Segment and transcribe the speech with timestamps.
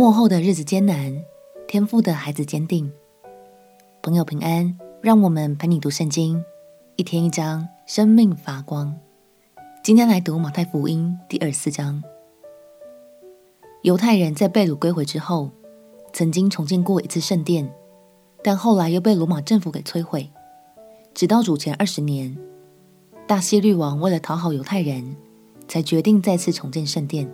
[0.00, 1.22] 末后的日子艰难，
[1.68, 2.90] 天父的孩子坚定。
[4.00, 6.42] 朋友平安，让我们陪你读圣经，
[6.96, 8.98] 一天一章，生命发光。
[9.84, 12.02] 今天来读马太福音第二四章。
[13.82, 15.50] 犹太人在被掳归回之后，
[16.14, 17.70] 曾经重建过一次圣殿，
[18.42, 20.30] 但后来又被罗马政府给摧毁。
[21.12, 22.34] 直到主前二十年，
[23.26, 25.14] 大希律王为了讨好犹太人，
[25.68, 27.30] 才决定再次重建圣殿。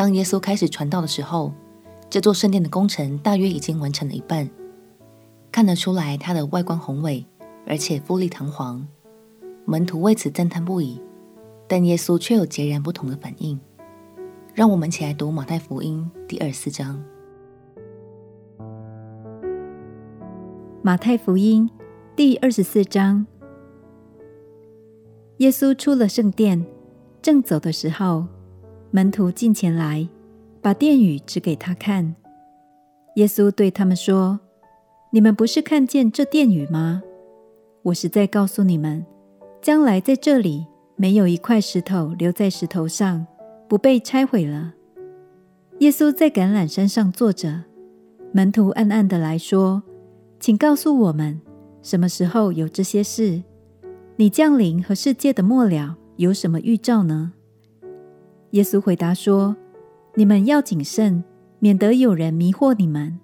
[0.00, 1.52] 当耶稣开始传道的时候，
[2.08, 4.48] 这座圣殿的工程大约已经完成了一半，
[5.52, 7.26] 看得出来它的外观宏伟，
[7.66, 8.88] 而且富丽堂皇，
[9.66, 10.98] 门徒为此赞叹不已。
[11.68, 13.60] 但耶稣却有截然不同的反应。
[14.54, 17.04] 让我们起来读马太福音第二十四章。
[20.80, 21.68] 马太福音
[22.16, 23.26] 第二十四章，
[25.36, 26.64] 耶稣出了圣殿，
[27.20, 28.24] 正走的时候。
[28.92, 30.08] 门徒近前来，
[30.60, 32.16] 把殿宇指给他看。
[33.14, 34.40] 耶稣对他们说
[35.12, 37.00] ：“你们不是看见这殿宇吗？
[37.82, 39.06] 我实在告诉你们，
[39.62, 40.66] 将来在这里
[40.96, 43.24] 没有一块石头留在石头上，
[43.68, 44.74] 不被拆毁了。”
[45.78, 47.62] 耶稣在橄榄山上坐着，
[48.32, 49.84] 门徒暗暗的来说
[50.40, 51.40] ：“请告诉我们，
[51.80, 53.40] 什么时候有这些事？
[54.16, 57.34] 你降临和世界的末了有什么预兆呢？”
[58.50, 59.54] 耶稣回答说
[60.16, 61.22] ：“你们要谨慎，
[61.60, 63.20] 免得有人迷惑你们，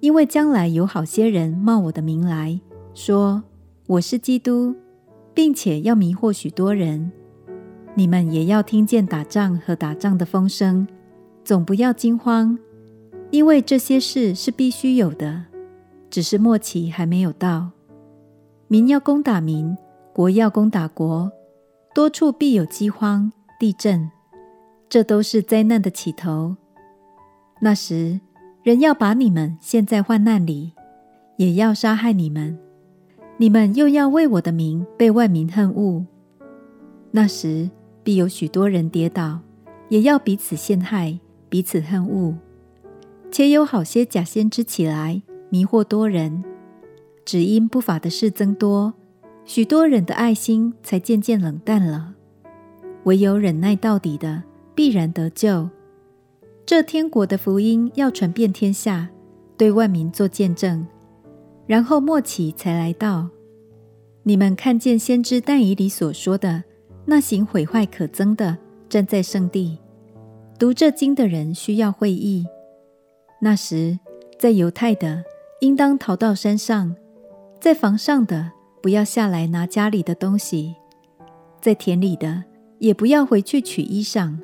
[0.00, 2.58] 因为将来有好些人冒我的名来
[2.94, 3.42] 说
[3.86, 4.74] 我是基督，
[5.34, 7.12] 并且要迷惑许多人。
[7.94, 10.88] 你们也要听见打仗和打仗的风声，
[11.44, 12.58] 总不要惊慌，
[13.30, 15.44] 因为这些事是必须有的，
[16.08, 17.70] 只是末期还没有到。
[18.68, 19.76] 民要攻打民，
[20.14, 21.30] 国要攻打国，
[21.94, 24.10] 多处必有饥荒、地震。”
[24.94, 26.54] 这都是灾难的起头。
[27.60, 28.20] 那时，
[28.62, 30.70] 人要把你们陷在患难里，
[31.36, 32.56] 也要杀害你们。
[33.36, 36.06] 你们又要为我的名被万民恨恶。
[37.10, 37.68] 那时，
[38.04, 39.40] 必有许多人跌倒，
[39.88, 41.18] 也要彼此陷害，
[41.48, 42.32] 彼此恨恶。
[43.32, 46.44] 且有好些假先知起来，迷惑多人。
[47.24, 48.94] 只因不法的事增多，
[49.44, 52.14] 许多人的爱心才渐渐冷淡了。
[53.02, 55.68] 唯有忍耐到底的，必然得救。
[56.66, 59.08] 这天国的福音要传遍天下，
[59.56, 60.86] 对万民做见证，
[61.66, 63.28] 然后末期才来到。
[64.22, 66.64] 你们看见先知但以理所说的
[67.04, 68.56] 那行毁坏可憎的，
[68.88, 69.78] 站在圣地，
[70.58, 72.46] 读这经的人需要会意。
[73.40, 73.98] 那时，
[74.38, 75.22] 在犹太的
[75.60, 76.96] 应当逃到山上，
[77.60, 78.50] 在房上的
[78.82, 80.74] 不要下来拿家里的东西，
[81.60, 82.44] 在田里的
[82.78, 84.38] 也不要回去取衣裳。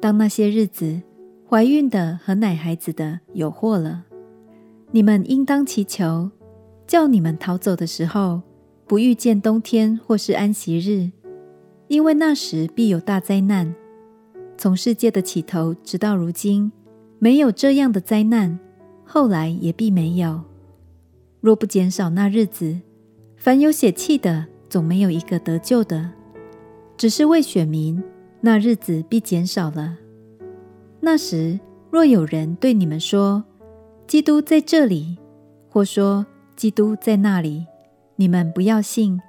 [0.00, 1.02] 当那些日子，
[1.46, 4.06] 怀孕的和奶孩子的有祸了。
[4.92, 6.30] 你们应当祈求，
[6.86, 8.40] 叫你们逃走的时候，
[8.86, 11.10] 不遇见冬天或是安息日，
[11.88, 13.74] 因为那时必有大灾难。
[14.56, 16.72] 从世界的起头直到如今，
[17.18, 18.58] 没有这样的灾难，
[19.04, 20.40] 后来也必没有。
[21.40, 22.80] 若不减少那日子，
[23.36, 26.10] 凡有血气的，总没有一个得救的，
[26.96, 28.02] 只是为选民。
[28.40, 29.96] 那日子必减少了。
[31.00, 31.58] 那时，
[31.90, 33.44] 若有人对你们说
[34.06, 35.18] ：“基督在这里”，
[35.68, 37.66] 或说：“基督在那里”，
[38.16, 39.20] 你们不要信，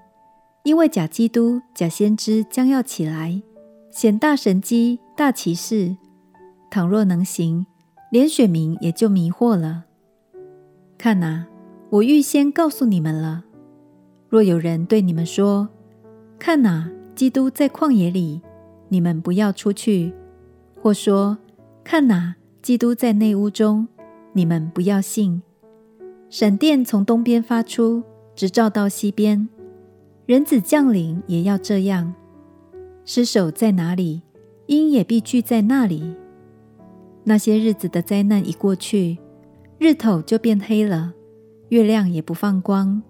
[0.63, 3.41] 因为假基督、假先知将要起来，
[3.89, 5.95] 显大神迹、大奇事。
[6.69, 7.65] 倘若能行，
[8.11, 9.85] 连选民也就迷惑了。
[10.97, 11.45] 看哪，
[11.89, 13.43] 我预先告诉你们了。
[14.29, 15.67] 若有人对你们说
[16.39, 18.41] ：“看哪，基督在旷野里”，
[18.91, 20.13] 你们不要出去，
[20.81, 21.37] 或说
[21.81, 23.87] ：“看哪，基督在内屋中。”
[24.35, 25.41] 你们不要信。
[26.29, 28.03] 闪电从东边发出，
[28.35, 29.47] 直照到西边。
[30.25, 32.13] 人子降临也要这样。
[33.05, 34.23] 尸首在哪里，
[34.65, 36.13] 鹰也必聚在那里。
[37.23, 39.17] 那些日子的灾难一过去，
[39.79, 41.13] 日头就变黑了，
[41.69, 43.01] 月亮也不放光，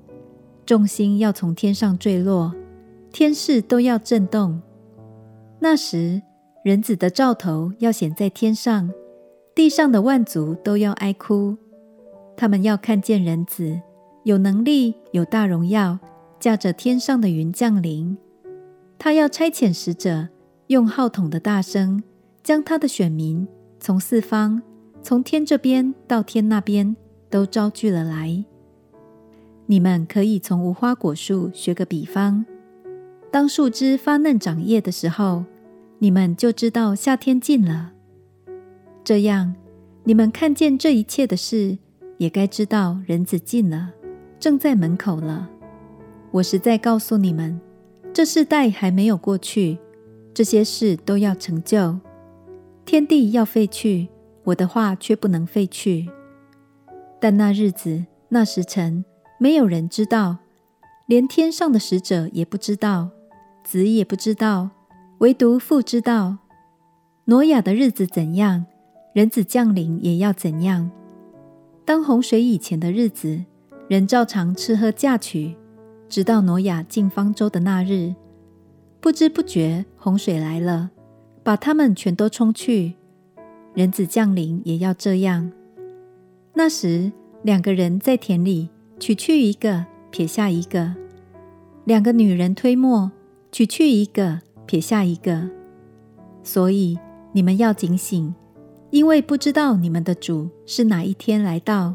[0.63, 2.53] 众星要从天上坠落，
[3.11, 4.61] 天势都要震动。
[5.63, 6.19] 那时，
[6.63, 8.91] 人子的兆头要显在天上，
[9.53, 11.55] 地上的万族都要哀哭。
[12.35, 13.79] 他们要看见人子
[14.23, 15.99] 有能力、有大荣耀，
[16.39, 18.17] 驾着天上的云降临。
[18.97, 20.29] 他要差遣使者，
[20.65, 22.01] 用号筒的大声，
[22.41, 23.47] 将他的选民
[23.79, 24.63] 从四方、
[25.03, 26.95] 从天这边到天那边
[27.29, 28.43] 都招聚了来。
[29.67, 32.43] 你们可以从无花果树学个比方。
[33.31, 35.45] 当树枝发嫩长叶的时候，
[36.03, 37.91] 你们就知道夏天近了。
[39.03, 39.53] 这样，
[40.03, 41.77] 你们看见这一切的事，
[42.17, 43.91] 也该知道人子近了，
[44.39, 45.47] 正在门口了。
[46.31, 47.61] 我实在告诉你们，
[48.11, 49.77] 这世代还没有过去，
[50.33, 51.99] 这些事都要成就。
[52.83, 54.07] 天地要废去，
[54.45, 56.09] 我的话却不能废去。
[57.19, 59.05] 但那日子、那时辰，
[59.37, 60.37] 没有人知道，
[61.05, 63.11] 连天上的使者也不知道，
[63.63, 64.71] 子也不知道，
[65.21, 66.39] 唯独父知道。
[67.25, 68.65] 挪亚的日子怎样，
[69.13, 70.89] 人子降临也要怎样。
[71.85, 73.45] 当洪水以前的日子，
[73.87, 75.55] 人照常吃喝嫁娶，
[76.09, 78.15] 直到挪亚进方舟的那日，
[78.99, 80.89] 不知不觉洪水来了，
[81.43, 82.95] 把他们全都冲去。
[83.75, 85.51] 人子降临也要这样。
[86.55, 87.11] 那时，
[87.43, 88.69] 两个人在田里。
[88.99, 90.93] 取去一个，撇下一个；
[91.85, 93.11] 两个女人推磨，
[93.51, 94.41] 取去一个，
[94.71, 95.49] 撇下一个。
[96.43, 96.97] 所以
[97.33, 98.33] 你们要警醒，
[98.89, 101.93] 因为不知道你们的主是哪一天来到。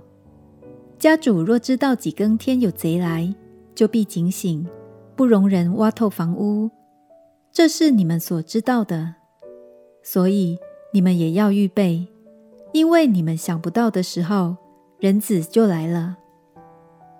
[0.98, 3.34] 家主若知道几更天有贼来，
[3.74, 4.68] 就必警醒，
[5.14, 6.70] 不容人挖透房屋。
[7.50, 9.14] 这是你们所知道的。
[10.02, 10.58] 所以
[10.92, 12.06] 你们也要预备，
[12.74, 14.54] 因为你们想不到的时候，
[15.00, 16.18] 人子就来了。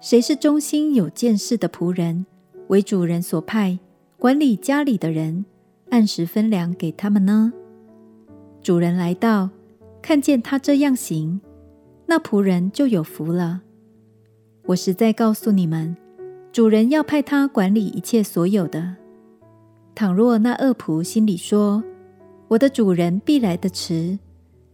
[0.02, 2.26] 谁是忠心有见识的仆人，
[2.68, 3.78] 为主人所派
[4.18, 5.44] 管理家里的人，
[5.90, 7.52] 按时分粮给他们呢？
[8.62, 9.50] 主人来到，
[10.00, 11.38] 看见他这样行，
[12.06, 13.60] 那仆人就有福了。
[14.64, 15.94] 我实在告诉你们，
[16.50, 18.96] 主人要派他管理一切所有的。
[19.94, 21.84] 倘若那恶仆心里说
[22.48, 24.18] ：“我的主人必来得迟”，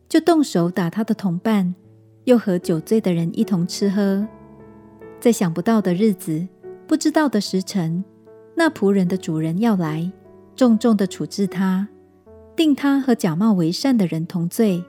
[0.08, 1.74] 就动手打他的同伴，
[2.24, 4.26] 又和酒醉的人一同吃喝。
[5.18, 6.46] 在想不到的日子，
[6.86, 8.04] 不知道的时辰，
[8.54, 10.12] 那仆人的主人要来，
[10.54, 11.88] 重重的处置他，
[12.54, 14.84] 定他和假冒为善的人同罪，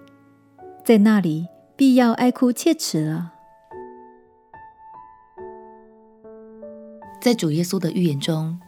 [0.83, 3.33] 在那里必要哀哭切齿了。
[7.21, 8.59] 在主耶稣的预言中，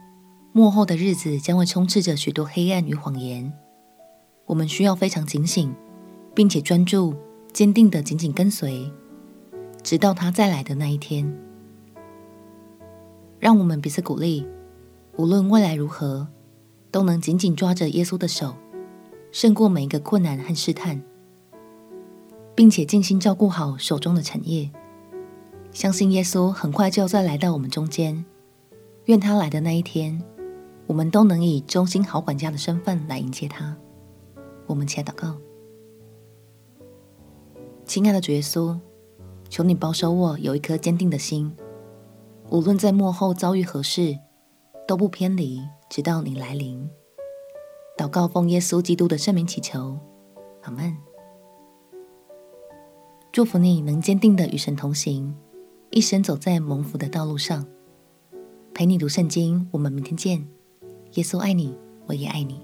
[0.52, 3.52] 末后的日子将会充斥着许多黑暗与谎言，
[4.46, 5.74] 我们需要非常警醒，
[6.34, 7.14] 并且专注、
[7.52, 8.90] 坚定的紧紧跟随，
[9.82, 11.30] 直到他再来的那一天。
[13.38, 14.46] 让我们彼此鼓励，
[15.16, 16.28] 无论未来如何，
[16.90, 18.54] 都能紧紧抓着耶稣的手，
[19.32, 21.02] 胜过每一个困难和试探，
[22.54, 24.70] 并且尽心照顾好手中的产业。
[25.72, 28.24] 相信耶稣很快就要再来到我们中间。
[29.06, 30.22] 愿他来的那一天，
[30.86, 33.74] 我们都能以忠心好管家的身份来迎接他。
[34.66, 35.36] 我们且祷告：
[37.86, 38.78] 亲爱的主耶稣，
[39.48, 41.54] 求你保守我有一颗坚定的心。
[42.50, 44.18] 无论在末后遭遇何事，
[44.86, 45.60] 都不偏离，
[45.90, 46.88] 直到你来临。
[47.96, 49.98] 祷告奉耶稣基督的圣名祈求，
[50.62, 50.96] 阿门。
[53.32, 55.34] 祝福你能坚定的与神同行，
[55.90, 57.66] 一生走在蒙福的道路上。
[58.72, 60.46] 陪你读圣经，我们明天见。
[61.14, 62.60] 耶稣爱你，我也爱你。